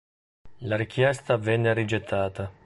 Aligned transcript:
La 0.61 0.77
richiesta 0.77 1.37
venne 1.37 1.75
rigettata. 1.75 2.51